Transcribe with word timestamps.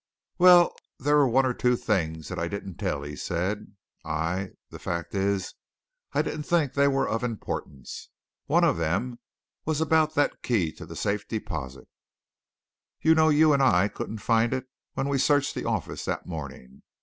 "Well, 0.39 0.75
there 0.97 1.15
were 1.15 1.29
one 1.29 1.45
or 1.45 1.53
two 1.53 1.75
things 1.75 2.29
that 2.29 2.39
I 2.39 2.47
didn't 2.47 2.77
tell," 2.79 3.03
he 3.03 3.15
said. 3.15 3.75
"I 4.03 4.53
the 4.71 4.79
fact 4.79 5.13
is, 5.13 5.53
I 6.11 6.23
didn't 6.23 6.41
think 6.47 6.73
they 6.73 6.87
were 6.87 7.07
of 7.07 7.23
importance. 7.23 8.09
One 8.47 8.63
of 8.63 8.77
them 8.77 9.19
was 9.63 9.79
about 9.79 10.15
that 10.15 10.41
key 10.41 10.71
to 10.71 10.87
the 10.87 10.95
Safe 10.95 11.27
Deposit. 11.27 11.87
You 13.01 13.13
know 13.13 13.29
you 13.29 13.53
and 13.53 13.61
I 13.61 13.89
couldn't 13.89 14.17
find 14.25 14.55
it 14.55 14.65
when 14.95 15.07
we 15.07 15.19
searched 15.19 15.53
the 15.53 15.65
office 15.65 16.05
that 16.05 16.25
morning. 16.25 16.81